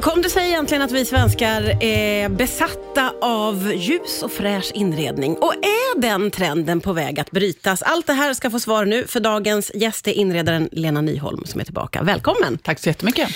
Hur 0.00 0.10
kom 0.10 0.22
det 0.22 0.30
sig 0.30 0.48
egentligen 0.48 0.82
att 0.82 0.92
vi 0.92 1.04
svenskar 1.04 1.82
är 1.82 2.28
besatta 2.28 3.12
av 3.20 3.72
ljus 3.74 4.22
och 4.22 4.32
fräsch 4.32 4.70
inredning? 4.74 5.36
Och 5.36 5.54
är 5.54 6.00
den 6.00 6.30
trenden 6.30 6.80
på 6.80 6.92
väg 6.92 7.20
att 7.20 7.30
brytas? 7.30 7.82
Allt 7.82 8.06
det 8.06 8.12
här 8.12 8.34
ska 8.34 8.50
få 8.50 8.60
svar 8.60 8.84
nu, 8.84 9.06
för 9.06 9.20
dagens 9.20 9.70
gäst 9.74 10.08
är 10.08 10.12
inredaren 10.12 10.68
Lena 10.72 11.00
Nyholm 11.00 11.44
som 11.44 11.60
är 11.60 11.64
tillbaka. 11.64 12.02
Välkommen! 12.02 12.58
Tack 12.58 12.78
så 12.78 12.88
jättemycket. 12.88 13.28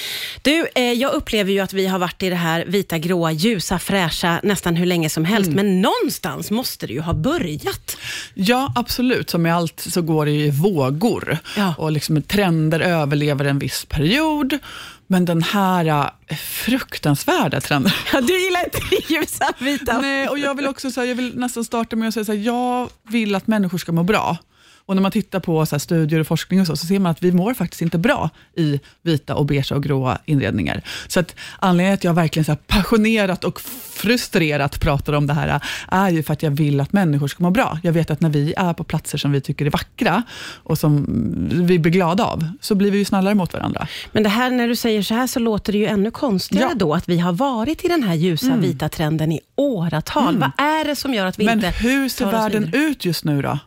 Du, 0.43 0.67
eh, 0.75 0.93
jag 0.93 1.13
upplever 1.13 1.53
ju 1.53 1.61
att 1.61 1.73
vi 1.73 1.87
har 1.87 1.99
varit 1.99 2.23
i 2.23 2.31
det 2.31 2.37
här 2.37 2.65
vita, 2.67 2.99
gråa, 2.99 3.33
ljusa, 3.33 3.79
fräscha 3.79 4.41
nästan 4.43 4.77
hur 4.77 4.87
länge 4.87 5.09
som 5.09 5.25
helst, 5.25 5.51
men 5.51 5.81
någonstans 5.81 6.51
måste 6.51 6.87
det 6.87 6.93
ju 6.93 7.01
ha 7.01 7.15
börjat. 7.15 7.97
Ja, 8.35 8.73
absolut. 8.77 9.31
Som 9.31 9.43
med 9.43 9.55
allt 9.55 9.81
så 9.81 10.03
går 10.03 10.27
det 10.27 10.33
i 10.33 10.51
vågor. 10.51 11.39
Ja. 11.57 11.75
Och 11.79 11.93
liksom 11.93 12.23
trender 12.23 12.81
överlever 12.81 13.45
en 13.45 13.59
viss 13.59 13.85
period. 13.85 14.59
Men 15.07 15.25
den 15.25 15.43
här 15.43 15.85
äh, 16.27 16.37
fruktansvärda 16.37 17.61
trenden. 17.61 17.93
Ja, 18.13 18.21
du 18.21 18.45
gillar 18.45 18.65
inte 18.65 19.13
ljusa, 19.13 19.53
vita? 19.59 20.01
Nej, 20.01 20.29
och 20.29 20.39
jag 20.39 20.55
vill 20.55 20.67
också 20.67 20.91
så 20.91 21.01
här, 21.01 21.09
jag 21.09 21.15
vill 21.15 21.39
nästan 21.39 21.65
starta 21.65 21.97
med 21.97 22.09
att 22.09 22.15
säga 22.15 22.25
så 22.25 22.33
här, 22.33 22.39
jag 22.39 22.91
vill 23.09 23.35
att 23.35 23.47
människor 23.47 23.79
ska 23.79 23.93
må 23.93 24.03
bra. 24.03 24.39
Och 24.87 24.95
när 24.95 25.03
man 25.03 25.13
tittar 25.13 25.41
på 25.41 25.67
så 25.67 25.79
studier 25.79 26.21
och 26.21 26.27
forskning 26.27 26.61
och 26.61 26.67
så, 26.67 26.77
så 26.77 26.87
ser 26.87 26.99
man 26.99 27.11
att 27.11 27.23
vi 27.23 27.33
mår 27.33 27.55
faktiskt 27.55 27.83
inte 27.83 27.99
bra 27.99 28.31
i 28.57 28.81
vita 29.03 29.35
och 29.35 29.47
beige 29.47 29.73
och 29.73 29.83
gråa 29.83 30.19
inredningar. 30.25 30.83
Så 31.09 31.21
att 31.21 31.35
anledningen 31.59 31.99
till 31.99 32.09
att 32.09 32.17
jag 32.17 32.23
verkligen 32.23 32.45
så 32.45 32.57
passionerat 32.57 33.45
och 33.45 33.61
frustrerat 33.95 34.81
pratar 34.81 35.13
om 35.13 35.27
det 35.27 35.35
här, 35.35 35.61
är 35.89 36.11
ju 36.11 36.23
för 36.23 36.33
att 36.33 36.43
jag 36.43 36.51
vill 36.51 36.81
att 36.81 36.93
människor 36.93 37.29
ska 37.29 37.43
må 37.43 37.51
bra. 37.51 37.79
Jag 37.83 37.93
vet 37.93 38.11
att 38.11 38.21
när 38.21 38.31
vi 38.31 38.55
är 38.57 38.73
på 38.73 38.85
platser 38.85 39.19
som 39.19 39.33
vi 39.33 39.41
tycker 39.41 39.67
är 39.67 39.71
vackra 39.71 40.23
och 40.63 40.79
som 40.79 41.07
vi 41.51 41.79
blir 41.79 41.93
glada 41.93 42.25
av, 42.25 42.49
så 42.61 42.75
blir 42.75 42.91
vi 42.91 42.99
ju 42.99 43.05
snällare 43.05 43.35
mot 43.35 43.53
varandra. 43.53 43.87
Men 44.13 44.23
det 44.23 44.29
här, 44.29 44.51
när 44.51 44.69
du 44.69 44.77
säger 44.77 45.03
så 45.03 45.15
här 45.15 45.27
så 45.27 45.41
låter 45.41 45.73
det 45.73 45.79
ju 45.79 45.87
ännu 45.87 46.11
konstigare 46.11 46.69
Ja. 46.69 46.75
då 46.79 46.95
att 46.95 47.09
vi 47.09 47.19
har 47.19 47.33
varit 47.33 47.85
i 47.85 47.89
den 47.89 48.03
här 48.03 48.15
ljusa, 48.15 48.57
vita 48.57 48.89
trenden 48.89 49.33
i 49.33 49.41
åratal. 49.57 50.39
Vad 50.39 50.51
är 50.57 50.85
det 50.85 50.97
som 50.97 51.15
gör 51.15 51.27
att 51.27 51.39
vi 51.39 51.45
Men 51.45 51.59
inte 51.59 51.71
hur 51.71 52.09
ser 52.09 52.31
världen 52.31 52.71
ut 52.73 53.05
just 53.05 53.25
nu 53.25 53.43
då? 53.43 53.59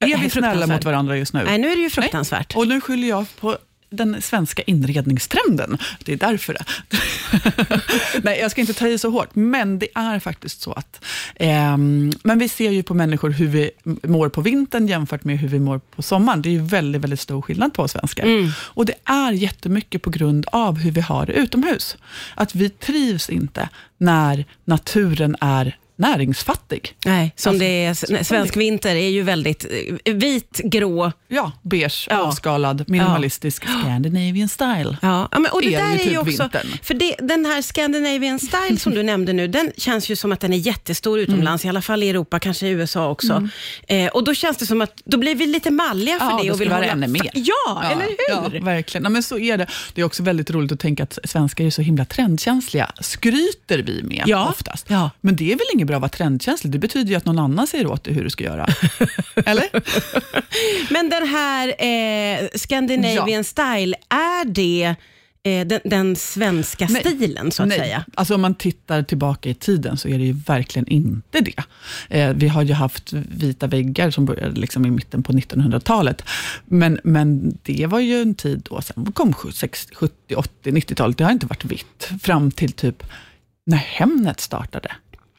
Är 0.00 0.18
vi 0.18 0.30
snälla 0.30 0.66
mot 0.66 0.84
varandra 0.84 1.16
just 1.16 1.32
nu? 1.32 1.44
Nej, 1.44 1.58
nu 1.58 1.68
är 1.68 1.76
det 1.76 1.82
ju 1.82 1.90
fruktansvärt. 1.90 2.56
Och 2.56 2.68
nu 2.68 2.80
skyller 2.80 3.08
jag 3.08 3.26
på 3.40 3.58
den 3.90 4.22
svenska 4.22 4.62
inredningstrenden. 4.62 5.78
Det 6.04 6.12
är 6.12 6.16
därför 6.16 6.54
det. 6.54 6.64
Nej, 8.22 8.38
jag 8.40 8.50
ska 8.50 8.60
inte 8.60 8.72
ta 8.72 8.88
i 8.88 8.98
så 8.98 9.10
hårt, 9.10 9.34
men 9.34 9.78
det 9.78 9.88
är 9.94 10.18
faktiskt 10.18 10.60
så 10.60 10.72
att... 10.72 11.04
ehm, 11.34 12.12
men 12.22 12.38
vi 12.38 12.48
ser 12.48 12.70
ju 12.70 12.82
på 12.82 12.94
människor 12.94 13.30
hur 13.30 13.46
vi 13.46 13.70
mår 14.02 14.28
på 14.28 14.40
vintern 14.40 14.86
jämfört 14.86 15.24
med 15.24 15.38
hur 15.38 15.48
vi 15.48 15.58
mår 15.58 15.78
på 15.78 16.02
sommaren. 16.02 16.42
Det 16.42 16.48
är 16.48 16.52
ju 16.52 16.62
väldigt, 16.62 17.02
väldigt 17.02 17.20
stor 17.20 17.42
skillnad 17.42 17.74
på 17.74 17.82
oss 17.82 17.92
svenskar. 17.92 18.24
Mm. 18.24 18.50
Och 18.58 18.86
det 18.86 18.94
är 19.04 19.32
jättemycket 19.32 20.02
på 20.02 20.10
grund 20.10 20.46
av 20.52 20.78
hur 20.78 20.90
vi 20.90 21.00
har 21.00 21.26
det 21.26 21.32
utomhus. 21.32 21.96
Att 22.34 22.54
vi 22.54 22.70
trivs 22.70 23.30
inte 23.30 23.68
när 23.98 24.44
naturen 24.64 25.36
är 25.40 25.76
näringsfattig. 25.98 26.94
Nej, 27.04 27.32
som 27.36 27.50
Alltså, 27.50 27.58
det 27.64 27.84
är, 27.84 28.24
svensk 28.24 28.56
vinter 28.56 28.96
är 28.96 29.08
ju 29.08 29.22
väldigt 29.22 29.66
eh, 30.04 30.14
vit, 30.14 30.60
grå. 30.64 31.12
Ja, 31.28 31.52
beige, 31.62 32.06
Ja. 32.10 32.18
avskalad, 32.18 32.84
minimalistisk, 32.88 33.64
Scandinavian 33.68 34.48
style. 34.48 34.96
Ja, 35.02 35.28
ja, 35.32 35.38
men, 35.38 35.52
och 35.52 35.62
det 35.62 35.74
Är 35.74 35.78
där 35.82 35.88
ju 35.88 35.94
är 35.94 35.98
typ 35.98 36.12
ju 36.12 36.18
också, 36.18 36.42
vintern. 36.42 36.66
för 36.82 36.94
det, 36.94 37.14
den 37.18 37.46
här 37.46 37.62
Scandinavian 37.62 38.38
style 38.38 38.76
som 38.78 38.94
du 38.94 39.02
nämnde 39.12 39.32
nu, 39.32 39.48
den 39.48 39.72
känns 39.76 40.08
ju 40.10 40.16
som 40.16 40.32
att 40.32 40.40
den 40.40 40.52
är 40.52 40.56
jättestor 40.56 41.18
utomlands, 41.18 41.64
Mm. 41.64 41.68
i 41.68 41.70
alla 41.70 41.82
fall 41.82 42.02
i 42.02 42.08
Europa, 42.10 42.38
kanske 42.40 42.66
i 42.66 42.70
USA 42.70 43.08
också. 43.10 43.48
Eh, 43.88 44.06
och 44.08 44.24
då 44.24 44.34
känns 44.34 44.56
det 44.56 44.66
som 44.66 44.80
att, 44.80 45.02
då 45.04 45.18
blir 45.18 45.34
vi 45.34 45.46
lite 45.46 45.70
malliga 45.70 46.18
för 46.18 46.26
Ja, 46.26 46.40
det. 46.42 46.50
och 46.50 46.60
vill 46.60 46.68
vara 46.70 46.84
ännu 46.84 47.06
mer. 47.08 47.30
Ja, 47.34 47.82
eller 47.84 48.02
hur? 48.04 48.58
Ja, 48.58 48.64
verkligen. 48.64 49.04
Ja, 49.04 49.10
men 49.10 49.22
så 49.22 49.38
är 49.38 49.56
det. 49.56 49.66
Det 49.94 50.00
är 50.00 50.04
också 50.04 50.22
väldigt 50.22 50.50
roligt 50.50 50.72
att 50.72 50.80
tänka 50.80 51.02
att 51.02 51.18
svenskar 51.24 51.64
är 51.64 51.70
så 51.70 51.82
himla 51.82 52.04
trendkänsliga. 52.04 52.90
Skryter 53.00 53.78
vi 53.78 54.02
med 54.02 54.22
Ja. 54.26 54.48
oftast. 54.50 54.86
Ja. 54.88 55.10
Men 55.20 55.36
det 55.36 55.52
är 55.52 55.56
väl 55.56 55.66
inget 55.74 55.87
bra 55.88 55.96
att 55.96 56.02
vara 56.02 56.08
trendkänslig? 56.08 56.72
Det 56.72 56.78
betyder 56.78 57.10
ju 57.10 57.16
att 57.16 57.24
någon 57.24 57.38
annan 57.38 57.66
säger 57.66 57.86
åt 57.86 58.04
dig 58.04 58.14
hur 58.14 58.24
du 58.24 58.30
ska 58.30 58.44
göra. 58.44 58.66
Eller? 59.46 59.64
Men 60.92 61.10
den 61.10 61.28
här 61.28 61.68
eh, 61.68 62.48
Scandinavian 62.54 63.28
Ja. 63.30 63.44
style, 63.44 63.96
är 64.08 64.44
det 64.44 64.94
eh, 65.42 65.66
den, 65.66 65.80
den 65.84 66.16
svenska 66.16 66.86
Nej. 66.90 67.02
stilen 67.02 67.50
så 67.52 67.62
att 67.62 67.68
Nej. 67.68 67.78
säga? 67.78 68.04
Alltså 68.14 68.34
om 68.34 68.40
man 68.40 68.54
tittar 68.54 69.02
tillbaka 69.02 69.48
i 69.48 69.54
tiden 69.54 69.96
så 69.96 70.08
är 70.08 70.18
det 70.18 70.24
ju 70.24 70.32
verkligen 70.32 70.88
inte 70.88 71.40
det. 71.40 71.62
Eh, 72.20 72.32
vi 72.34 72.48
har 72.48 72.62
ju 72.62 72.72
haft 72.72 73.12
vita 73.12 73.66
väggar 73.66 74.10
som 74.10 74.24
började 74.24 74.60
liksom 74.60 74.86
i 74.86 74.90
mitten 74.90 75.22
på 75.22 75.32
1900-talet. 75.32 76.22
Men, 76.64 76.98
men 77.04 77.58
det 77.62 77.86
var 77.86 78.00
ju 78.00 78.22
en 78.22 78.34
tid 78.34 78.66
då, 78.70 78.80
sen 78.82 79.12
kom 79.12 79.34
60, 79.54 79.94
70, 79.94 80.34
80, 80.34 80.70
90-talet. 80.70 81.18
Det 81.18 81.24
har 81.24 81.32
inte 81.32 81.46
varit 81.46 81.64
vitt 81.64 82.10
fram 82.22 82.50
till 82.50 82.72
typ 82.72 83.02
när 83.66 83.76
Hemnet 83.76 84.40
startade. 84.40 84.92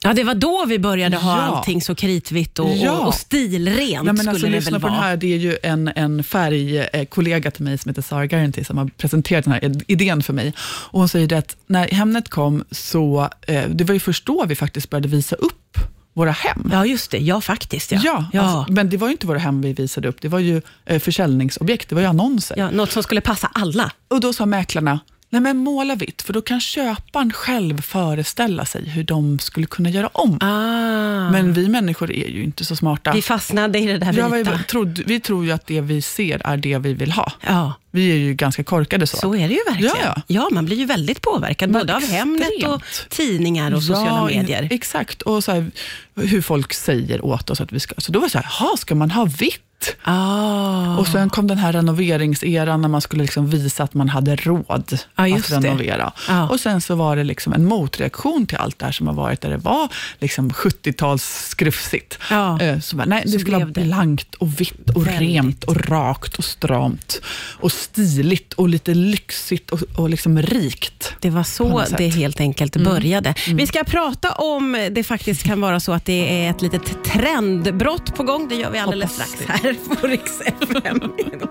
Ja, 0.03 0.13
det 0.13 0.23
var 0.23 0.33
då 0.35 0.65
vi 0.67 0.79
började 0.79 1.17
ha 1.17 1.37
Ja. 1.37 1.41
allting 1.41 1.81
så 1.81 1.95
kritvitt 1.95 2.59
och, 2.59 2.69
Ja. 2.75 2.91
och, 2.99 3.07
och 3.07 3.13
stilrent 3.13 3.77
Nej, 3.77 3.99
men 4.03 4.17
skulle 4.17 4.29
alltså, 4.29 4.45
det 4.45 4.51
lyssna 4.51 4.71
väl 4.71 4.81
på 4.81 4.87
vara. 4.87 4.93
den 4.99 5.03
här. 5.03 5.17
Det 5.17 5.33
är 5.33 5.37
ju 5.37 5.57
en, 5.63 5.87
en 5.95 6.23
färgkollega 6.23 7.51
till 7.51 7.63
mig 7.63 7.77
som 7.77 7.89
heter 7.89 8.01
Sara 8.01 8.25
Guarantee 8.25 8.65
som 8.65 8.77
har 8.77 8.85
presenterat 8.97 9.43
den 9.45 9.53
här 9.53 9.59
id- 9.61 9.83
idén 9.87 10.23
för 10.23 10.33
mig. 10.33 10.53
Och 10.61 10.99
hon 10.99 11.09
säger 11.09 11.27
det 11.27 11.37
att 11.37 11.55
när 11.67 11.87
Hemnet 11.87 12.29
kom, 12.29 12.63
så 12.71 13.29
eh, 13.47 13.69
det 13.69 13.83
var 13.83 13.93
ju 13.93 13.99
först 13.99 14.25
då 14.25 14.45
vi 14.45 14.55
faktiskt 14.55 14.89
började 14.89 15.07
visa 15.07 15.35
upp 15.35 15.77
våra 16.13 16.31
hem. 16.31 16.69
Ja, 16.71 16.85
just 16.85 17.11
det. 17.11 17.17
Ja, 17.17 17.41
faktiskt. 17.41 17.91
Ja. 17.91 17.99
Ja, 18.03 18.25
ja. 18.33 18.41
Alltså, 18.41 18.73
men 18.73 18.89
det 18.89 18.97
var 18.97 19.07
ju 19.07 19.11
inte 19.11 19.27
våra 19.27 19.39
hem 19.39 19.61
vi 19.61 19.73
visade 19.73 20.07
upp, 20.07 20.21
det 20.21 20.27
var 20.27 20.39
ju 20.39 20.61
eh, 20.85 20.99
försäljningsobjekt, 20.99 21.89
det 21.89 21.95
var 21.95 22.01
ju 22.01 22.07
annonser. 22.07 22.57
ja, 22.57 22.71
något 22.71 22.91
som 22.91 23.03
skulle 23.03 23.21
passa 23.21 23.49
alla. 23.53 23.91
Och 24.07 24.19
då 24.19 24.33
sa 24.33 24.45
mäklarna, 24.45 24.99
nej 25.29 25.41
men 25.41 25.57
måla 25.57 25.95
vitt, 25.95 26.21
för 26.21 26.33
då 26.33 26.41
kan 26.41 26.61
köparen 26.61 27.33
själv 27.33 27.81
föreställa 27.81 28.65
sig 28.65 28.89
hur 28.89 29.03
de 29.03 29.39
skulle 29.39 29.65
kunna 29.65 29.89
göra 29.89 30.07
om. 30.07 30.37
Ah. 30.41 31.29
Men 31.31 31.53
vi 31.53 31.69
människor 31.69 32.11
är 32.11 32.27
ju 32.29 32.43
inte 32.43 32.65
så 32.65 32.75
smarta. 32.75 33.11
vi 33.13 33.21
fastnade 33.21 33.79
i 33.79 33.85
det 33.85 33.97
där 33.97 34.13
Ja, 34.17 34.27
vita. 34.27 34.51
vi, 34.57 34.63
trodde, 34.63 35.03
vi 35.05 35.19
tror 35.19 35.45
ju 35.45 35.51
att 35.51 35.67
det 35.67 35.81
vi 35.81 36.01
ser 36.01 36.41
är 36.47 36.57
det 36.57 36.77
vi 36.77 36.93
vill 36.93 37.11
ha. 37.11 37.31
Ja, 37.47 37.73
Vi 37.91 38.11
är 38.11 38.15
ju 38.15 38.33
ganska 38.33 38.63
korkade 38.63 39.07
så. 39.07 39.17
så 39.17 39.35
är 39.35 39.47
det 39.47 39.53
ju 39.53 39.59
verkligen. 39.69 39.95
Ja, 40.03 40.21
Ja, 40.27 40.49
man 40.51 40.65
blir 40.65 40.77
ju 40.77 40.85
väldigt 40.85 41.21
påverkad, 41.21 41.71
både 41.71 41.95
av 41.95 42.01
Hemnet 42.07 42.63
och 42.67 42.81
tidningar 43.09 43.73
och 43.73 43.83
sociala 43.83 44.31
Ja, 44.31 44.37
medier. 44.37 44.67
Exakt, 44.71 45.21
och 45.21 45.43
så 45.43 45.51
här, 45.51 45.71
hur 46.15 46.41
folk 46.41 46.73
säger 46.73 47.25
åt 47.25 47.49
oss 47.49 47.61
att 47.61 47.71
vi 47.71 47.79
ska. 47.79 47.95
Så 47.97 48.11
då 48.11 48.19
var 48.19 48.27
det 48.27 48.31
så 48.31 48.37
här, 48.37 48.47
"Jaha, 48.59 48.77
ska 48.77 48.95
man 48.95 49.11
ha 49.11 49.25
vitt? 49.25 49.61
Ah. 50.03 50.97
Och 50.97 51.07
sen 51.07 51.29
kom 51.29 51.47
den 51.47 51.57
här 51.57 51.73
renoveringseran 51.73 52.81
när 52.81 52.89
man 52.89 53.01
skulle 53.01 53.21
liksom 53.23 53.49
visa 53.49 53.83
att 53.83 53.93
man 53.93 54.09
hade 54.09 54.35
råd 54.35 54.99
just 55.29 55.51
att 55.51 55.63
renovera. 55.63 56.11
Ja. 56.27 56.49
Och 56.49 56.59
sen 56.59 56.81
så 56.81 56.95
var 56.95 57.15
det 57.15 57.23
liksom 57.23 57.53
en 57.53 57.65
motreaktion 57.65 58.45
till 58.45 58.57
allt 58.57 58.79
det 58.79 58.85
här 58.85 58.91
som 58.91 59.07
har 59.07 59.13
varit, 59.13 59.41
där 59.41 59.49
det 59.49 59.57
var 59.57 59.87
liksom 60.19 60.49
70-tals 60.49 61.23
skrufsigt. 61.49 62.17
Ja. 62.29 62.61
Eh, 62.61 62.79
Så 62.79 62.95
bara, 62.95 63.05
nej, 63.05 63.23
Så 63.25 63.29
det 63.29 63.39
skulle 63.39 63.57
vara 63.57 63.65
blankt 63.65 64.35
och 64.35 64.61
vitt 64.61 64.89
och 64.95 65.07
Väldigt. 65.07 65.21
rent 65.21 65.63
och 65.63 65.89
rakt 65.89 66.35
och 66.35 66.43
stramt 66.45 67.21
och 67.59 67.71
stiligt 67.71 68.53
och 68.53 68.69
lite 68.69 68.93
lyxigt 68.93 69.69
och, 69.71 69.79
och 69.95 70.09
liksom 70.09 70.41
rikt. 70.41 71.13
Det 71.19 71.29
var 71.29 71.43
så 71.43 71.83
det 71.97 72.07
helt 72.07 72.39
enkelt 72.39 72.75
började. 72.75 73.33
Vi 73.47 73.67
ska 73.67 73.83
prata 73.83 74.31
om 74.31 74.89
det 74.91 75.03
faktiskt 75.03 75.43
kan 75.43 75.61
vara 75.61 75.79
så 75.79 75.91
att 75.93 76.05
det 76.05 76.45
är 76.45 76.49
ett 76.49 76.61
litet 76.61 77.03
trendbrott 77.03 78.15
på 78.15 78.23
gång. 78.23 78.47
Det 78.49 78.55
gör 78.55 78.71
vi 78.71 78.79
alldeles 78.79 79.11
Hoppas 79.11 79.29
strax 79.29 79.61
här 79.63 79.68
på 79.73 80.07
Rix 80.07 80.41
FM. 80.41 81.01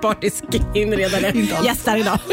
Partisk 0.03 0.45
inredare 0.75 1.33
gästar 1.65 1.97
idag. 1.97 2.19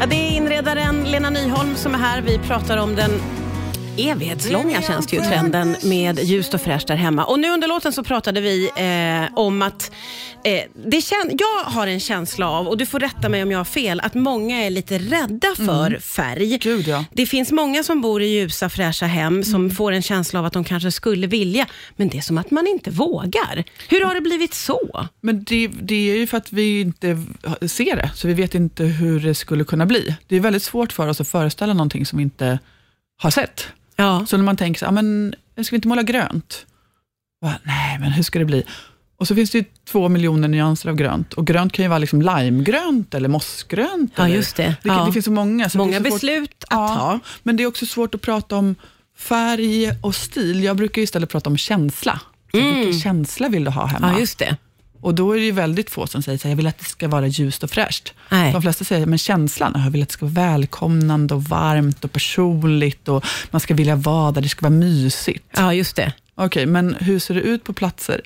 Ja, 0.00 0.06
det 0.06 0.16
är 0.16 0.30
inredaren 0.36 1.04
Lena 1.04 1.30
Nyholm 1.30 1.74
som 1.76 1.94
är 1.94 1.98
här. 1.98 2.20
Vi 2.20 2.38
pratar 2.38 2.76
om 2.76 2.94
den 2.94 3.10
evighetslånga 3.98 4.82
känns 4.82 5.06
det 5.06 5.16
ju 5.16 5.22
trenden 5.22 5.76
med 5.82 6.18
ljust 6.18 6.54
och 6.54 6.60
fräscht 6.60 6.88
där 6.88 6.96
hemma. 6.96 7.24
Och 7.24 7.40
nu 7.40 7.50
under 7.50 7.68
låten 7.68 7.92
så 7.92 8.02
pratade 8.02 8.40
vi 8.40 8.70
eh, 8.76 9.38
om 9.38 9.62
att 9.62 9.90
eh, 10.44 10.60
det 10.86 10.96
kän- 10.96 11.38
jag 11.38 11.70
har 11.70 11.86
en 11.86 12.00
känsla 12.00 12.50
av, 12.50 12.68
och 12.68 12.78
du 12.78 12.86
får 12.86 13.00
rätta 13.00 13.28
mig 13.28 13.42
om 13.42 13.50
jag 13.50 13.58
har 13.58 13.64
fel, 13.64 14.00
att 14.00 14.14
många 14.14 14.56
är 14.64 14.70
lite 14.70 14.98
rädda 14.98 15.48
för 15.56 15.98
färg. 15.98 16.58
Gud 16.58 16.88
ja. 16.88 17.04
Det 17.12 17.26
finns 17.26 17.52
många 17.52 17.82
som 17.82 18.00
bor 18.00 18.22
i 18.22 18.26
ljusa 18.26 18.68
fräscha 18.68 19.06
hem 19.06 19.44
som 19.44 19.70
får 19.70 19.92
en 19.92 20.02
känsla 20.02 20.38
av 20.38 20.46
att 20.46 20.52
de 20.52 20.64
kanske 20.64 20.92
skulle 20.92 21.26
vilja, 21.26 21.66
men 21.96 22.08
det 22.08 22.18
är 22.18 22.22
som 22.22 22.38
att 22.38 22.50
man 22.50 22.66
inte 22.66 22.90
vågar. 22.90 23.64
Hur 23.88 24.04
har 24.04 24.14
det 24.14 24.20
blivit 24.20 24.54
så? 24.54 25.08
Men 25.20 25.44
det, 25.44 25.68
det 25.82 26.10
är 26.10 26.16
ju 26.16 26.26
för 26.26 26.36
att 26.36 26.52
vi 26.52 26.80
inte 26.80 27.22
ser 27.66 27.96
det, 27.96 28.10
så 28.14 28.28
vi 28.28 28.34
vet 28.34 28.54
inte 28.54 28.84
hur 28.84 29.20
det 29.20 29.34
skulle 29.34 29.64
kunna 29.64 29.86
bli. 29.86 30.16
Det 30.26 30.36
är 30.36 30.40
väldigt 30.40 30.62
svårt 30.62 30.92
för 30.92 31.08
oss 31.08 31.20
att 31.20 31.28
föreställa 31.28 31.72
någonting 31.72 32.06
som 32.06 32.16
vi 32.16 32.22
inte 32.22 32.58
har 33.22 33.30
sett. 33.30 33.66
Ja. 33.98 34.26
Så 34.26 34.36
när 34.36 34.44
man 34.44 34.56
tänker 34.56 34.78
så, 34.78 34.86
ah, 34.86 34.90
men 34.90 35.34
ska 35.62 35.70
vi 35.70 35.76
inte 35.76 35.88
måla 35.88 36.02
grönt? 36.02 36.66
Va, 37.40 37.54
Nej, 37.62 37.98
men 37.98 38.12
hur 38.12 38.22
ska 38.22 38.38
det 38.38 38.44
bli? 38.44 38.64
Och 39.20 39.28
så 39.28 39.34
finns 39.34 39.50
det 39.50 39.58
ju 39.58 39.64
två 39.88 40.08
miljoner 40.08 40.48
nyanser 40.48 40.88
av 40.90 40.96
grönt. 40.96 41.32
Och 41.32 41.46
grönt 41.46 41.72
kan 41.72 41.82
ju 41.84 41.88
vara 41.88 41.98
liksom 41.98 42.22
limegrönt 42.22 43.14
eller 43.14 43.28
mossgrönt. 43.28 44.12
Ja, 44.16 44.24
eller, 44.24 44.36
just 44.36 44.56
det. 44.56 44.76
Det, 44.82 44.88
Ja. 44.88 45.04
det 45.06 45.12
finns 45.12 45.24
så 45.24 45.30
många. 45.30 45.68
Så 45.68 45.78
Många 45.78 45.98
så 45.98 46.04
svårt- 46.04 46.12
beslut 46.12 46.50
att 46.64 46.66
Ja, 46.70 46.88
ta. 46.88 47.20
Men 47.42 47.56
det 47.56 47.62
är 47.62 47.66
också 47.66 47.86
svårt 47.86 48.14
att 48.14 48.20
prata 48.20 48.56
om 48.56 48.74
färg 49.18 49.90
och 50.02 50.14
stil. 50.14 50.64
Jag 50.64 50.76
brukar 50.76 51.02
istället 51.02 51.30
prata 51.30 51.50
om 51.50 51.56
känsla. 51.56 52.20
Mm. 52.52 52.74
Vilken 52.74 53.00
känsla 53.00 53.48
vill 53.48 53.64
du 53.64 53.70
ha 53.70 53.86
hemma? 53.86 54.12
Ja, 54.12 54.18
just 54.20 54.38
det. 54.38 54.56
Och 55.00 55.14
då 55.14 55.32
är 55.32 55.38
det 55.38 55.44
ju 55.44 55.52
väldigt 55.52 55.90
få 55.90 56.06
som 56.06 56.22
säger 56.22 56.38
så 56.38 56.48
här, 56.48 56.50
jag 56.50 56.56
vill 56.56 56.66
att 56.66 56.78
det 56.78 56.84
ska 56.84 57.08
vara 57.08 57.26
ljust 57.26 57.62
och 57.62 57.70
fräscht. 57.70 58.14
Nej. 58.28 58.52
De 58.52 58.62
flesta 58.62 58.84
säger, 58.84 59.06
men 59.06 59.18
känslan, 59.18 59.72
jag 59.84 59.90
vill 59.90 60.02
att 60.02 60.08
det 60.08 60.12
ska 60.12 60.26
vara 60.26 60.50
välkomnande 60.50 61.34
och 61.34 61.44
varmt 61.44 62.04
och 62.04 62.12
personligt 62.12 63.08
och 63.08 63.24
man 63.50 63.60
ska 63.60 63.74
vilja 63.74 63.96
vara 63.96 64.32
där, 64.32 64.40
det 64.40 64.48
ska 64.48 64.60
vara 64.60 64.78
mysigt. 64.78 65.44
Ja, 65.56 65.74
just 65.74 65.96
det. 65.96 66.12
Okej, 66.34 66.66
men 66.66 66.96
hur 67.00 67.18
ser 67.18 67.34
det 67.34 67.40
ut 67.40 67.64
på 67.64 67.72
platser 67.72 68.20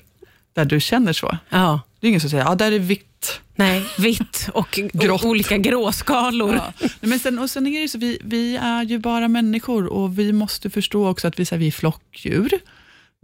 där 0.53 0.65
du 0.65 0.79
känner 0.79 1.13
så? 1.13 1.37
Ja. 1.49 1.81
Det 1.99 2.07
är 2.07 2.09
ingen 2.09 2.21
som 2.21 2.29
säger, 2.29 2.43
ja 2.43 2.55
där 2.55 2.71
är 2.71 2.79
vitt. 2.79 3.39
Nej, 3.55 3.85
vitt 3.97 4.49
och 4.53 4.79
olika 5.23 5.57
gråskalor. 5.57 6.55
Ja. 6.55 6.87
Men 7.01 7.19
sen, 7.19 7.39
och 7.39 7.49
sen 7.49 7.67
är 7.67 7.81
det 7.81 7.87
så, 7.87 7.97
vi, 7.97 8.17
vi 8.23 8.55
är 8.55 8.83
ju 8.83 8.99
bara 8.99 9.27
människor 9.27 9.85
och 9.85 10.19
vi 10.19 10.33
måste 10.33 10.69
förstå 10.69 11.07
också 11.09 11.27
att 11.27 11.39
vi, 11.39 11.45
så 11.45 11.55
här, 11.55 11.59
vi 11.59 11.67
är 11.67 11.71
flockdjur. 11.71 12.59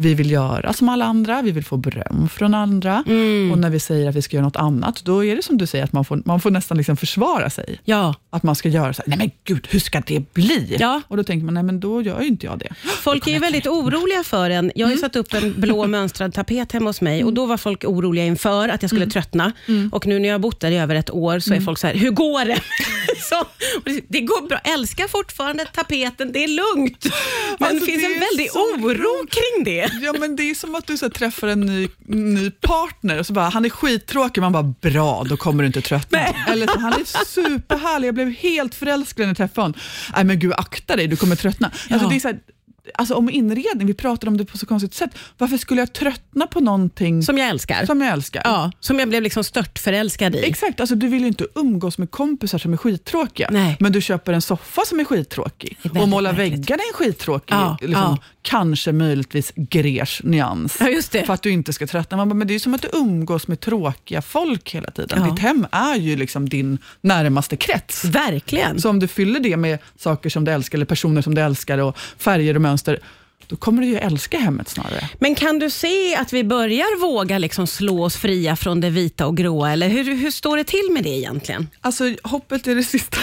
Vi 0.02 0.14
vill 0.14 0.32
göra 0.32 0.74
som 0.74 0.90
alla 0.90 1.06
andra, 1.06 1.42
vi 1.42 1.52
vill 1.52 1.66
få 1.66 1.78
beröm 1.78 2.30
från 2.30 2.54
andra. 2.54 3.04
Mm. 3.08 3.52
Och 3.52 3.58
när 3.58 3.70
vi 3.70 3.80
säger 3.80 4.10
att 4.10 4.16
vi 4.16 4.22
ska 4.22 4.38
göra 4.38 4.46
något 4.46 4.56
annat, 4.56 5.02
då 5.06 5.26
är 5.26 5.36
det 5.36 5.42
som 5.44 5.58
du 5.58 5.68
säger, 5.68 5.84
att 5.84 5.94
man 5.94 6.06
får, 6.06 6.22
man 6.26 6.42
får 6.42 6.52
nästan 6.52 6.78
liksom 6.78 6.98
försvara 6.98 7.50
sig. 7.50 7.80
Ja. 7.86 8.16
Att 8.30 8.44
man 8.44 8.56
ska 8.56 8.70
göra 8.70 8.94
så 8.94 9.02
här, 9.02 9.10
nej 9.10 9.18
men 9.18 9.32
gud, 9.44 9.68
hur 9.72 9.80
ska 9.80 10.00
det 10.08 10.34
bli? 10.34 10.78
Ja. 10.80 11.02
Och 11.08 11.18
då 11.18 11.24
tänker 11.24 11.46
man, 11.46 11.54
nej 11.54 11.64
men 11.64 11.80
då 11.80 12.02
gör 12.02 12.22
ju 12.22 12.28
inte 12.28 12.46
jag 12.46 12.60
det. 12.60 12.74
Folk 13.02 13.28
är 13.28 13.32
ju 13.32 13.40
väldigt 13.40 13.68
oroliga 13.68 14.24
för 14.24 14.50
en. 14.50 14.72
Jag 14.76 14.88
har 14.88 14.92
ju 14.92 14.98
satt 14.98 15.16
upp 15.16 15.34
en 15.34 15.54
blå 15.62 15.88
mönstrad 15.98 16.34
tapet 16.34 16.72
hemma 16.72 16.90
hos 16.90 17.02
mig 17.02 17.24
och 17.24 17.34
då 17.34 17.46
var 17.46 17.58
folk 17.58 17.84
oroliga 17.84 18.26
inför 18.26 18.70
att 18.70 18.82
jag 18.84 18.90
skulle 18.90 19.08
tröttna. 19.08 19.52
Och 19.92 20.08
nu 20.08 20.20
när 20.20 20.28
jag 20.30 20.34
har 20.34 20.40
bott 20.40 20.60
där 20.60 20.72
i 20.72 20.78
över 20.78 20.96
ett 20.96 21.10
år 21.12 21.40
så 21.40 21.54
är 21.54 21.62
folk 21.62 21.78
så 21.78 21.88
här, 21.88 21.94
hur 21.96 22.12
går 22.12 22.46
det? 22.46 22.60
så, 23.30 23.46
det- 24.08 24.20
går 24.22 24.48
bra. 24.48 24.58
Älskar 24.58 25.08
fortfarande 25.08 25.66
tapeten, 25.66 26.32
det 26.32 26.44
är 26.44 26.48
lugnt. 26.48 27.06
Men 27.60 27.70
Alltså, 27.70 27.86
det 27.86 27.92
finns 27.92 28.04
en 28.04 28.20
väldig 28.20 28.50
oro 28.56 29.28
kring 29.28 29.64
det. 29.64 29.89
Ja, 30.02 30.14
men 30.20 30.36
det 30.36 30.44
är 30.44 30.56
som 30.56 30.76
att 30.76 30.88
du 30.88 30.98
så 30.98 31.06
här, 31.06 31.12
träffar 31.12 31.48
en 31.48 31.60
ny, 31.62 31.88
ny 32.08 32.52
partner 32.52 33.20
och 33.20 33.26
så 33.26 33.34
bara, 33.34 33.50
han 33.50 33.66
är 33.66 33.70
skittråkig, 33.70 34.42
man 34.42 34.52
bara, 34.52 34.64
bra, 34.82 35.24
då 35.30 35.38
kommer 35.38 35.64
du 35.64 35.68
inte 35.68 35.82
tröttna. 35.82 36.20
Eller 36.20 36.68
så, 36.68 36.80
han 36.80 36.94
är 36.94 37.26
superhärlig, 37.26 38.08
jag 38.08 38.16
blev 38.16 38.30
helt 38.32 38.76
förälskad 38.76 39.24
när 39.24 39.28
jag 39.30 39.38
träffade 39.38 39.62
honom. 39.66 39.80
Nej 40.16 40.24
men 40.24 40.40
gud, 40.40 40.54
akta 40.54 40.96
dig, 40.96 41.08
du 41.08 41.16
kommer 41.16 41.36
tröttna. 41.36 41.68
Alltså, 41.68 42.06
Ja. 42.06 42.10
det 42.10 42.16
är 42.16 42.20
så 42.20 42.28
här, 42.28 42.40
alltså 42.96 43.14
om 43.16 43.30
inredning, 43.30 43.88
vi 43.88 43.94
pratar 43.94 44.28
om 44.28 44.38
det 44.38 44.46
på 44.46 44.58
så 44.58 44.66
konstigt 44.66 44.94
sätt. 44.94 45.10
Varför 45.38 45.58
skulle 45.58 45.82
jag 45.82 45.94
tröttna 45.94 46.48
på 46.48 46.60
någonting 46.60 47.22
som, 47.24 47.26
Som 47.34 47.38
jag 47.38 47.50
älskar. 47.50 47.86
jag 47.88 48.08
älskar? 48.08 48.42
Ja, 48.46 48.72
som 48.80 49.00
jag 49.00 49.10
blev 49.10 49.24
liksom 49.24 49.44
stört 49.44 49.80
förälskad 49.80 50.36
i. 50.36 50.44
Exakt, 50.46 50.80
alltså 50.80 50.96
du 50.96 51.08
vill 51.08 51.22
ju 51.22 51.28
inte 51.28 51.48
umgås 51.56 51.98
med 51.98 52.12
kompisar 52.12 52.58
som 52.58 52.74
är 52.74 52.78
skittråkiga, 52.78 53.48
Nej. 53.52 53.78
men 53.80 53.92
du 53.92 54.02
köper 54.02 54.34
en 54.34 54.42
soffa 54.42 54.82
som 54.86 55.00
är 55.00 55.04
skittråkig 55.06 55.78
är 55.84 56.02
och 56.02 56.10
målar 56.10 56.34
märkligt. 56.34 56.54
väggarna 56.60 56.84
är 56.84 56.94
skittråkig, 56.94 57.54
Ja, 57.56 57.78
liksom, 57.82 58.02
ja. 58.04 58.18
kanske 58.42 58.92
möjligtvis 58.92 59.52
grers 59.56 60.22
nyans. 60.24 60.78
Ja. 60.80 61.24
För 61.26 61.34
att 61.34 61.42
du 61.44 61.50
inte 61.52 61.74
ska 61.74 61.88
tröttna. 61.88 62.18
Man 62.18 62.30
bara, 62.30 62.36
men 62.36 62.48
det 62.48 62.56
är 62.56 62.60
som 62.60 62.74
att 62.74 62.82
du 62.82 62.90
umgås 62.94 63.48
med 63.48 63.60
tråkiga 63.60 64.22
folk 64.22 64.70
hela 64.76 64.92
tiden. 64.92 65.22
Ja. 65.26 65.30
Ditt 65.32 65.40
hem 65.40 65.68
är 65.72 65.96
ju 65.96 66.16
liksom 66.16 66.50
din 66.50 66.78
närmaste 67.02 67.56
krets. 67.58 68.06
Verkligen. 68.06 68.82
Så 68.82 68.90
om 68.90 69.00
du 69.00 69.08
fyller 69.08 69.40
det 69.40 69.58
med 69.58 69.80
saker 69.98 70.30
som 70.30 70.46
du 70.46 70.52
älskar, 70.52 70.78
eller 70.78 70.86
personer 70.86 71.22
som 71.22 71.36
du 71.36 71.42
älskar, 71.42 71.78
och 71.78 71.98
färger 72.18 72.56
och 72.56 72.62
mönster, 72.62 72.79
vänster 72.80 73.00
då 73.50 73.56
kommer 73.56 73.82
du 73.82 73.88
ju 73.88 73.98
älska 73.98 74.40
hemmet 74.40 74.70
snarare. 74.70 75.10
Men 75.20 75.36
kan 75.36 75.60
du 75.60 75.70
se 75.70 76.16
att 76.16 76.34
vi 76.34 76.44
börjar 76.44 77.00
våga 77.02 77.38
liksom 77.38 77.68
slå 77.68 78.04
oss 78.04 78.16
fria 78.16 78.56
från 78.56 78.82
det 78.82 78.90
vita 78.90 79.28
och 79.28 79.38
gråa? 79.38 79.72
Eller 79.72 79.90
hur, 79.90 80.16
hur 80.16 80.32
står 80.32 80.58
det 80.58 80.64
till 80.64 80.90
med 80.92 81.04
det 81.04 81.10
egentligen? 81.10 81.70
Alltså 81.82 82.04
hoppet 82.24 82.68
är 82.68 82.76
det 82.76 82.84
sista. 82.84 83.18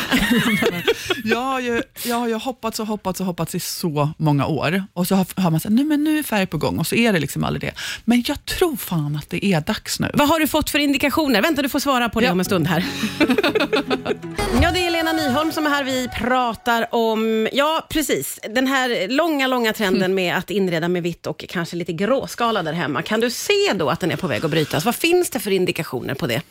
jag, 1.25 1.39
har 1.41 1.61
ju, 1.61 1.83
jag 2.05 2.17
har 2.17 2.29
ju 2.29 2.35
hoppats 2.35 2.81
och 2.81 2.87
hoppats 2.87 3.21
och 3.21 3.27
hoppats 3.27 3.55
i 3.55 3.61
så 3.61 4.11
många 4.19 4.47
år. 4.47 4.85
Och 4.93 5.07
så 5.07 5.15
har, 5.15 5.51
man 5.51 5.61
här, 5.65 5.71
nu, 5.71 5.85
men 5.85 6.05
nu 6.05 6.19
är 6.19 6.23
färg 6.23 6.47
på 6.47 6.59
gång 6.59 6.79
och 6.79 6.87
så 6.87 6.95
är 6.95 7.13
det 7.13 7.19
liksom 7.19 7.45
aldrig 7.45 7.63
det. 7.63 7.73
Men 8.05 8.25
jag 8.27 8.45
tror 8.45 8.77
fan 8.77 9.17
att 9.17 9.31
det 9.31 9.45
är 9.45 9.61
dags 9.61 10.01
nu. 10.01 10.11
Vad 10.15 10.29
har 10.29 10.41
du 10.41 10.47
fått 10.47 10.71
för 10.71 10.79
indikationer? 10.79 11.43
Vänta, 11.43 11.63
du 11.63 11.69
får 11.69 11.81
svara 11.81 12.09
på 12.09 12.21
det 12.21 12.27
Ja. 12.27 12.33
om 12.33 12.39
en 12.39 12.45
stund 12.45 12.67
här. 12.67 12.85
ja, 14.63 14.71
det 14.73 14.87
är 14.87 14.91
Lena 14.91 15.13
Nyholm 15.13 15.53
som 15.53 15.67
är 15.67 15.71
här. 15.71 15.85
Vi 15.85 16.09
pratar 16.09 16.95
om, 16.95 17.49
ja 17.53 17.87
precis, 17.91 18.41
den 18.55 18.67
här 18.67 19.09
långa, 19.09 19.47
långa 19.47 19.73
trenden 19.73 20.15
med 20.17 20.37
att 20.37 20.51
inreda 20.51 20.89
med 20.89 21.03
vitt 21.03 21.27
och 21.27 21.45
kanske 21.49 21.77
lite 21.77 21.93
gråskala 21.93 22.63
där 22.63 22.73
hemma. 22.73 23.03
Kan 23.03 23.21
du 23.21 23.31
se 23.31 23.73
då 23.75 23.91
att 23.91 24.01
den 24.01 24.11
är 24.11 24.17
på 24.17 24.27
väg 24.27 24.45
att 24.45 24.51
brytas? 24.51 24.85
Vad 24.85 24.95
finns 24.95 25.31
det 25.31 25.41
för 25.41 25.51
indikationer 25.51 26.15
på 26.15 26.27
det? 26.27 26.43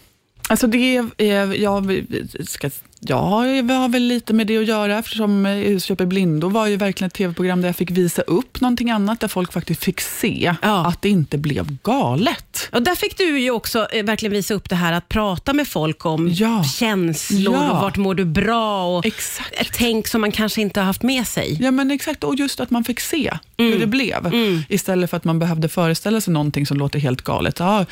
Alltså 0.50 0.68
det 0.68 0.78
är, 0.98 1.06
är- 1.18 1.54
jag, 1.54 2.06
ska, 2.48 2.70
ja, 3.00 3.48
jag 3.48 3.64
har 3.76 3.90
väl 3.90 4.04
lite 4.04 4.34
med 4.34 4.48
det 4.48 4.58
att 4.58 4.66
göra 4.68 5.00
eftersom 5.00 5.46
eh, 5.46 5.52
Husköp 5.56 6.02
i 6.02 6.06
blindo 6.06 6.50
var 6.50 6.68
ju 6.68 6.78
verkligen 6.78 7.08
ett 7.08 7.14
tv-program 7.14 7.62
där 7.62 7.70
jag 7.70 7.76
fick 7.76 7.92
visa 7.92 8.22
upp 8.22 8.62
någonting 8.62 8.92
annat, 8.92 9.20
där 9.20 9.28
folk 9.28 9.54
faktiskt 9.54 9.84
fick 9.84 10.02
se 10.02 10.56
Ja. 10.62 10.86
att 10.88 11.02
det 11.02 11.10
inte 11.10 11.38
blev 11.38 11.78
galet. 11.84 12.70
Och 12.72 12.82
där 12.84 12.96
fick 12.96 13.18
du 13.18 13.40
ju 13.40 13.52
också 13.52 13.88
eh, 13.92 14.04
verkligen 14.06 14.34
visa 14.34 14.54
upp 14.54 14.70
det 14.70 14.76
här 14.76 14.94
att 14.94 15.10
prata 15.10 15.54
med 15.54 15.68
folk 15.68 16.06
om 16.06 16.30
Ja. 16.32 16.64
känslor 16.64 17.54
Ja. 17.56 17.72
och 17.72 17.78
vart 17.82 17.98
mår 17.98 18.16
du 18.16 18.26
bra 18.26 18.98
och 18.98 19.06
Exakt. 19.06 19.72
tänk 19.74 20.08
som 20.08 20.22
man 20.22 20.32
kanske 20.32 20.62
inte 20.62 20.80
har 20.80 20.86
haft 20.86 21.04
med 21.04 21.28
sig. 21.28 21.58
Ja 21.62 21.72
men 21.72 21.92
exakt, 21.92 22.24
och 22.24 22.36
just 22.36 22.60
att 22.60 22.72
man 22.72 22.84
fick 22.84 23.00
se 23.00 23.32
Mm. 23.58 23.72
hur 23.72 23.80
det 23.80 23.88
blev. 23.88 24.32
Istället 24.70 25.10
för 25.10 25.18
att 25.18 25.24
man 25.24 25.40
behövde 25.40 25.70
föreställa 25.70 26.22
sig 26.22 26.34
någonting 26.34 26.66
som 26.66 26.78
låter 26.78 27.00
helt 27.00 27.22
galet. 27.22 27.60
Ja, 27.60 27.86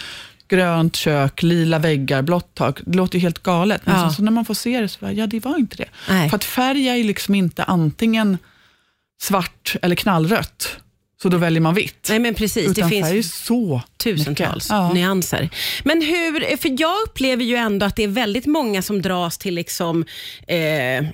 grönt 0.55 0.95
kök, 0.95 1.43
lila 1.43 1.79
väggar, 1.79 2.21
blått 2.21 2.55
tak. 2.55 2.79
Det 2.85 2.97
låter 2.97 3.17
ju 3.17 3.21
helt 3.21 3.43
galet. 3.43 3.81
Men 3.85 3.95
Ja. 3.99 4.09
så, 4.09 4.15
så 4.15 4.23
när 4.23 4.31
man 4.31 4.45
får 4.45 4.53
se 4.53 4.81
det 4.81 4.87
så 4.87 4.97
bara, 4.99 5.11
ja 5.11 5.27
det 5.27 5.39
var 5.45 5.57
inte 5.57 5.75
det. 5.77 5.89
Nej. 6.09 6.29
För 6.29 6.35
att 6.35 6.43
färg 6.43 6.87
är 6.89 6.95
ju 6.95 7.03
liksom 7.03 7.35
inte 7.35 7.63
antingen 7.63 8.37
svart 9.21 9.75
eller 9.81 9.95
knallrött. 9.95 10.77
Så 11.21 11.29
då 11.29 11.37
väljer 11.37 11.61
man 11.61 11.73
vitt. 11.73 12.05
Nej 12.09 12.19
men 12.19 12.33
precis, 12.33 12.69
Utan 12.71 12.89
det 12.89 12.95
finns 13.13 13.35
så 13.45 13.81
tusentals. 14.03 14.67
Ja. 14.69 14.93
nyanser. 14.93 15.49
Men 15.83 16.01
hur, 16.01 16.57
för 16.57 16.81
jag 16.81 16.93
upplever 17.07 17.43
ju 17.43 17.55
ändå 17.55 17.85
att 17.85 17.95
det 17.95 18.03
är 18.03 18.07
väldigt 18.07 18.45
många 18.45 18.81
som 18.81 19.01
dras 19.01 19.37
till, 19.37 19.53
liksom, 19.55 20.05
eh, 20.47 20.57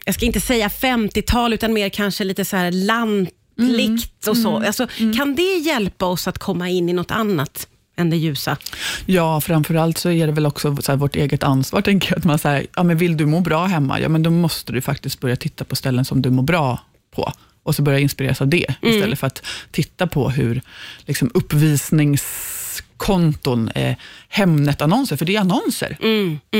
jag 0.05 0.13
ska 0.15 0.25
inte 0.25 0.41
säga 0.41 0.67
50-tal, 0.67 1.53
utan 1.53 1.73
mer 1.73 1.89
kanske 1.89 2.23
lite 2.23 2.45
så 2.45 2.55
här 2.57 2.71
lantligt 2.71 4.27
och 4.27 4.37
så. 4.37 4.57
Alltså, 4.57 4.87
Kan 5.17 5.35
det 5.35 5.57
hjälpa 5.57 6.05
oss 6.05 6.27
att 6.27 6.37
komma 6.37 6.69
in 6.69 6.89
i 6.89 6.93
något 6.93 7.11
annat 7.11 7.67
än 7.99 8.09
det 8.09 8.17
ljusa? 8.17 8.57
Ja, 9.05 9.41
framförallt 9.41 9.97
så 9.97 10.11
är 10.11 10.27
det 10.27 10.33
väl 10.33 10.45
också 10.45 10.75
så 10.75 10.91
här, 10.91 10.97
vårt 10.97 11.15
eget 11.15 11.43
ansvar, 11.43 11.81
tänker 11.81 12.11
jag. 12.11 12.17
Att 12.17 12.25
man 12.25 12.39
säger, 12.39 12.67
ja 12.75 12.83
men 12.83 12.97
vill 12.97 13.17
du 13.17 13.25
må 13.25 13.39
bra 13.39 13.65
hemma, 13.65 13.99
ja 13.99 14.09
men 14.09 14.23
då 14.23 14.29
måste 14.29 14.73
du 14.73 14.81
faktiskt 14.81 15.19
börja 15.19 15.35
titta 15.35 15.63
på 15.63 15.75
ställen 15.75 16.05
som 16.05 16.21
du 16.21 16.29
mår 16.29 16.43
bra 16.43 16.79
på. 17.15 17.31
Och 17.63 17.75
så 17.75 17.81
börja 17.81 17.99
inspireras 17.99 18.41
av 18.41 18.47
det, 18.47 18.65
istället 18.81 19.19
för 19.19 19.27
att 19.27 19.45
titta 19.71 20.07
på 20.07 20.29
hur 20.29 20.61
liksom, 21.05 21.31
uppvisningskonton, 22.99 23.69
eh, 23.69 23.95
Hemnet-annonser, 24.29 25.17
för 25.17 25.25
det 25.25 25.35
är 25.35 25.39
annonser, 25.39 25.97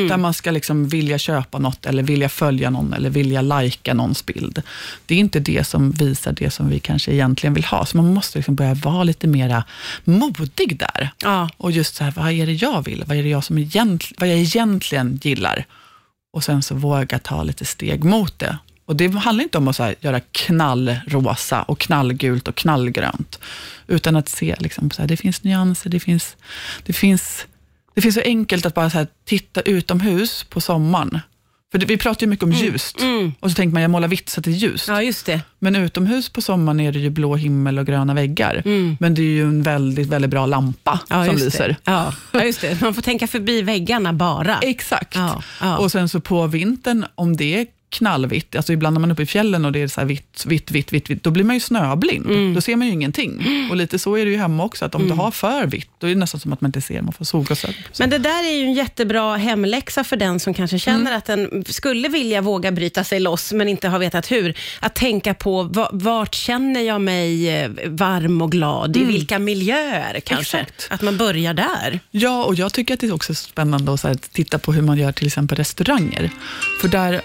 där 0.08 0.18
man 0.18 0.34
ska 0.34 0.52
liksom 0.52 0.88
vilja 0.88 1.18
köpa 1.18 1.60
något, 1.60 1.86
eller 1.86 2.04
vilja 2.04 2.30
följa 2.30 2.70
någon, 2.70 2.94
eller 2.94 3.10
vilja 3.10 3.42
lajka 3.42 3.94
någons 3.94 4.26
bild. 4.26 4.62
Det 5.06 5.16
är 5.16 5.20
inte 5.20 5.40
det 5.40 5.68
som 5.68 5.92
visar 5.92 6.32
det 6.32 6.52
som 6.52 6.70
vi 6.70 6.80
kanske 6.80 7.12
egentligen 7.12 7.54
vill 7.54 7.66
ha, 7.66 7.86
så 7.86 7.98
man 7.98 8.14
måste 8.14 8.38
liksom 8.38 8.56
börja 8.56 8.74
vara 8.74 9.04
lite 9.04 9.28
mera 9.28 9.64
modig 10.04 10.78
där. 10.80 11.10
Ja. 11.24 11.50
Och 11.58 11.72
just 11.72 11.96
så 11.96 12.04
här, 12.04 12.12
vad 12.12 12.32
är 12.32 12.46
det 12.46 12.54
jag 12.54 12.86
vill? 12.86 13.04
Vad 13.08 13.18
är 13.18 13.24
det 13.24 13.30
jag, 13.30 13.44
som 13.44 13.58
egent, 13.58 14.04
vad 14.18 14.30
jag 14.30 14.38
egentligen 14.38 15.20
gillar? 15.24 15.66
Och 16.34 16.44
sen 16.44 16.62
så 16.62 16.76
våga 16.76 17.20
ta 17.20 17.44
lite 17.44 17.66
steg 17.66 18.04
mot 18.04 18.40
det. 18.40 18.58
Och 18.90 18.96
Det 18.96 19.08
handlar 19.08 19.44
inte 19.44 19.58
om 19.58 19.68
att 19.68 19.78
här, 19.78 19.96
göra 20.00 20.20
knallrosa 20.20 21.62
och 21.62 21.80
knallgult 21.80 22.48
och 22.48 22.56
knallgrönt, 22.56 23.40
utan 23.88 24.16
att 24.16 24.30
se 24.30 24.56
liksom, 24.60 24.92
så 24.92 25.02
här, 25.02 25.08
det 25.08 25.18
finns 25.18 25.44
nyanser, 25.44 25.90
det 25.90 26.00
finns, 26.00 26.38
det 26.84 26.94
finns, 26.94 27.46
det 27.96 28.02
finns 28.02 28.16
så 28.16 28.22
enkelt 28.22 28.66
att 28.66 28.74
bara 28.74 28.88
här, 28.88 29.08
titta 29.26 29.62
utomhus 29.62 30.44
på 30.44 30.62
sommaren. 30.62 31.20
För 31.72 31.78
det, 31.78 31.86
vi 31.86 31.98
pratar 31.98 32.26
ju 32.26 32.30
mycket 32.30 32.44
om 32.44 32.52
ljust, 32.52 32.98
och 33.40 33.52
så 33.52 33.56
tänker 33.56 33.74
man, 33.74 33.82
jag 33.82 33.92
målar 33.92 34.08
vitt 34.08 34.30
så 34.30 34.40
att 34.40 34.44
det 34.44 34.52
är 34.52 34.56
ljust. 34.56 34.88
ja, 34.88 35.02
just 35.04 35.26
det. 35.26 35.42
Men 35.60 35.76
utomhus 35.76 36.30
på 36.30 36.42
sommaren 36.42 36.80
är 36.80 36.92
det 36.92 37.00
ju 37.00 37.10
blå 37.10 37.36
himmel 37.36 37.80
och 37.80 37.86
gröna 37.86 38.14
väggar. 38.14 38.62
Men 39.00 39.16
det 39.16 39.22
är 39.22 39.26
ju 39.26 39.44
en 39.44 39.64
väldigt, 39.64 40.08
väldigt 40.08 40.32
bra 40.32 40.46
lampa 40.46 41.00
Ja, 41.10 41.26
som 41.26 41.36
lyser. 41.36 41.76
Ja, 41.84 42.14
ja, 42.32 42.44
just 42.44 42.62
det. 42.62 42.82
Man 42.82 42.94
får 42.94 43.02
tänka 43.02 43.28
förbi 43.28 43.62
väggarna 43.62 44.14
bara. 44.14 44.60
Exakt. 44.62 45.16
Ja. 45.62 45.78
Och 45.78 45.92
sen 45.92 46.10
så 46.10 46.20
på 46.20 46.48
vintern, 46.48 47.06
om 47.16 47.38
det 47.38 47.60
är 47.60 47.68
knallvitt, 47.90 48.56
alltså 48.56 48.74
ibland 48.74 48.94
när 48.94 49.00
man 49.02 49.10
är 49.10 49.14
uppe 49.14 49.24
i 49.24 49.26
fjällen 49.26 49.66
och 49.66 49.72
det 49.72 49.82
är 49.82 49.88
så 49.88 50.02
här 50.02 50.08
vitt, 50.08 50.44
vitt, 50.48 50.72
vitt, 50.72 50.94
vitt, 50.94 51.10
vitt, 51.10 51.24
då 51.24 51.32
blir 51.32 51.44
man 51.44 51.56
ju 51.56 51.60
snöblind. 51.60 52.26
Mm. 52.26 52.54
Då 52.54 52.62
ser 52.62 52.76
man 52.76 52.88
ju 52.88 52.94
ingenting. 52.94 53.68
Och 53.72 53.76
lite 53.78 54.00
så 54.00 54.16
är 54.18 54.26
det 54.26 54.32
ju 54.32 54.38
hemma 54.38 54.64
också, 54.64 54.86
att 54.86 54.96
om 54.96 55.08
du 55.08 55.14
har 55.14 55.32
för 55.32 55.66
vitt, 55.68 55.90
då 55.98 56.08
är 56.08 56.12
det 56.12 56.20
nästan 56.20 56.40
som 56.40 56.54
att 56.54 56.62
man 56.62 56.70
inte 56.70 56.82
ser, 56.82 57.02
man 57.02 57.14
får 57.14 57.26
solglasögon. 57.26 57.76
Men 58.00 58.10
det 58.10 58.18
där 58.18 58.48
är 58.48 58.58
ju 58.58 58.64
en 58.64 58.74
jättebra 58.74 59.36
hemläxa 59.36 60.04
för 60.04 60.16
den 60.18 60.40
som 60.40 60.54
kanske 60.54 60.80
känner 60.80 61.00
Mm. 61.00 61.18
att 61.18 61.26
den 61.26 61.64
skulle 61.68 62.08
vilja 62.10 62.42
våga 62.42 62.72
bryta 62.72 63.04
sig 63.04 63.20
loss, 63.20 63.54
men 63.54 63.70
inte 63.70 63.88
har 63.88 64.00
vetat 64.00 64.32
hur. 64.32 64.54
Att 64.80 64.96
tänka 64.96 65.34
på 65.34 65.64
va- 65.64 65.90
vart 65.94 66.36
känner 66.36 66.82
jag 66.82 67.02
mig 67.02 67.50
eh, 67.50 67.70
varm 67.86 68.42
och 68.42 68.52
glad? 68.52 68.98
I 68.98 69.04
vilka 69.04 69.40
miljöer 69.40 70.20
kanske? 70.20 70.58
Mm. 70.58 70.68
Exakt. 70.78 70.92
Att 70.94 71.02
man 71.02 71.18
börjar 71.18 71.54
där. 71.54 72.00
Ja, 72.12 72.44
och 72.44 72.56
jag 72.56 72.74
tycker 72.74 72.94
att 72.94 73.00
det 73.00 73.08
är 73.08 73.14
också 73.14 73.36
spännande 73.36 73.94
att 73.94 74.32
titta 74.34 74.60
på 74.60 74.74
hur 74.74 74.82
man 74.82 74.98
gör 74.98 75.12
till 75.12 75.28
exempel 75.28 75.58
restauranger. 75.58 76.30
För 76.82 76.88
där 76.88 77.22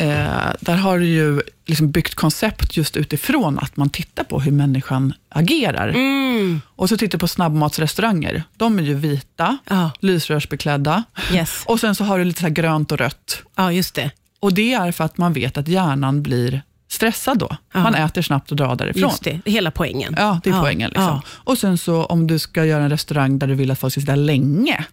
Eh, 0.00 0.52
där 0.60 0.76
har 0.76 0.98
du 0.98 1.06
ju 1.06 1.42
liksom 1.66 1.90
byggt 1.90 2.14
koncept 2.14 2.76
just 2.76 2.96
utifrån 2.96 3.58
att 3.58 3.76
man 3.76 3.90
tittar 3.90 4.24
på 4.24 4.40
hur 4.40 4.52
människan 4.52 5.14
agerar. 5.28 5.88
Mm. 5.88 6.60
Och 6.66 6.88
så 6.88 6.96
tittar 6.96 7.18
du 7.18 7.20
på 7.20 7.28
snabbmatsrestauranger. 7.28 8.42
De 8.56 8.78
är 8.78 8.82
ju 8.82 8.94
vita, 8.94 9.58
Ja. 9.70 9.90
lysrörsbeklädda. 10.00 11.02
Yes. 11.32 11.62
Och 11.66 11.80
sen 11.80 11.94
så 11.94 12.04
har 12.04 12.18
du 12.18 12.24
lite 12.24 12.40
så 12.42 12.48
grönt 12.48 12.92
och 12.92 12.98
rött. 12.98 13.42
ja, 13.56 13.72
just 13.72 13.94
det. 13.94 14.10
Och 14.40 14.54
det 14.54 14.72
är 14.74 14.92
för 14.92 15.04
att 15.04 15.18
man 15.18 15.32
vet 15.32 15.56
att 15.58 15.68
hjärnan 15.68 16.22
blir 16.22 16.62
stressad 16.88 17.38
då. 17.38 17.56
Ja. 17.74 17.82
Man 17.82 17.94
äter 17.94 18.22
snabbt 18.22 18.50
och 18.50 18.56
drar 18.56 18.76
därifrån. 18.76 19.02
Just 19.02 19.24
det. 19.24 19.40
Hela 19.44 19.70
poängen. 19.70 20.14
Ja, 20.18 20.40
det 20.44 20.50
är 20.50 20.60
poängen. 20.60 20.90
Liksom. 20.90 21.20
Och 21.28 21.58
sen 21.58 21.78
så 21.78 22.04
om 22.04 22.26
du 22.26 22.38
ska 22.38 22.64
göra 22.64 22.84
en 22.84 22.90
restaurang 22.90 23.38
där 23.38 23.46
du 23.46 23.54
vill 23.54 23.70
att 23.70 23.78
folk 23.78 23.92
ska 23.92 24.00
sitta 24.00 24.14
länge, 24.14 24.84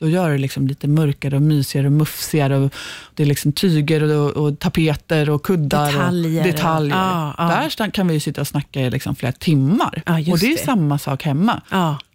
då 0.00 0.08
gör 0.08 0.30
du 0.30 0.38
liksom 0.38 0.66
lite 0.66 0.88
mörkare 0.88 1.36
och 1.36 1.42
mysigare 1.42 1.86
och 1.86 1.92
mufsigare. 1.92 2.56
Och 2.56 2.74
det 3.14 3.22
är 3.22 3.26
liksom 3.26 3.52
tyger 3.52 4.02
och, 4.02 4.30
och 4.30 4.58
tapeter 4.58 5.30
och 5.30 5.42
kuddar. 5.42 5.86
Detaljer 5.92 6.40
Och 6.40 6.52
detaljer. 6.52 6.96
ja, 6.96 7.34
ja. 7.38 7.44
Där 7.44 7.90
kan 7.90 8.08
vi 8.08 8.20
sitta 8.20 8.40
och 8.40 8.46
snacka 8.46 8.80
i 8.80 8.90
liksom 8.90 9.16
flera 9.16 9.32
timmar. 9.32 10.02
Just 10.18 10.32
och 10.32 10.38
det 10.38 10.46
är 10.46 10.56
det. 10.56 10.64
samma 10.64 10.98
sak 10.98 11.22
hemma. 11.22 11.62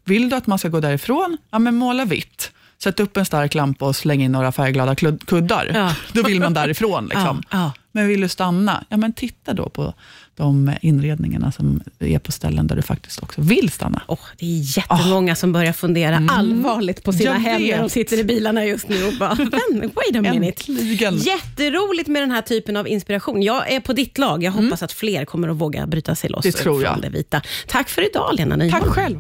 Vill 0.05 0.29
du 0.29 0.35
att 0.35 0.47
man 0.47 0.59
ska 0.59 0.69
gå 0.69 0.79
därifrån, 0.79 1.37
ja 1.51 1.59
men 1.59 1.75
måla 1.75 2.05
vitt. 2.05 2.51
Sätt 2.83 2.99
upp 2.99 3.17
en 3.17 3.25
stark 3.25 3.53
lampa 3.53 3.85
och 3.85 3.95
släng 3.95 4.23
in 4.23 4.31
några 4.31 4.51
färgglada 4.51 4.95
kuddar. 4.95 5.93
Då 6.13 6.23
vill 6.23 6.39
man 6.39 6.53
därifrån. 6.53 7.05
Liksom. 7.05 7.43
Men 7.91 8.07
vill 8.07 8.21
du 8.21 8.27
stanna, 8.27 8.83
ja 8.89 8.97
men 8.97 9.13
titta 9.13 9.53
då 9.53 9.69
på 9.69 9.93
de 10.35 10.71
inredningarna 10.81 11.51
som 11.51 11.81
är 11.99 12.19
på 12.19 12.31
ställen 12.31 12.67
där 12.67 12.75
du 12.75 12.81
faktiskt 12.81 13.23
också 13.23 13.41
vill 13.41 13.69
stanna. 13.71 14.01
Åh, 14.07 14.19
det 14.37 14.45
är 14.45 14.77
jättemånga 14.77 15.35
som 15.35 15.53
börjar 15.53 15.73
fundera 15.73 16.21
allvarligt 16.29 17.03
på 17.03 17.13
sina 17.13 17.33
hem 17.37 17.61
när 17.61 17.77
de 17.77 17.89
sitter 17.89 18.17
i 18.19 18.23
bilarna 18.23 18.65
just 18.65 18.89
nu 18.89 19.05
och 19.07 19.13
bara, 19.19 19.33
"Vän, 19.33 19.91
wait 19.95 20.15
a 20.15 20.21
minute. 20.33 20.71
Äntligen. 20.71 21.17
Jätteroligt 21.17 22.07
med 22.09 22.21
den 22.21 22.31
här 22.31 22.41
typen 22.41 22.77
av 22.77 22.87
inspiration. 22.87 23.41
Jag 23.43 23.71
är 23.71 23.79
på 23.79 23.93
ditt 23.93 24.17
lag. 24.17 24.43
Jag 24.43 24.51
hoppas 24.51 24.83
att 24.83 24.91
fler 24.91 25.25
kommer 25.25 25.47
att 25.49 25.57
våga 25.57 25.87
bryta 25.87 26.15
sig 26.15 26.29
loss 26.29 26.43
Det 26.43 26.51
tror 26.51 26.83
jag. 26.83 26.91
från 26.93 27.01
det 27.01 27.09
vita. 27.09 27.41
Tack 27.67 27.89
för 27.89 28.09
idag, 28.09 28.29
Lena 28.33 28.55
Nyholm. 28.55 28.83
Tack 28.83 28.93
själv. 28.93 29.09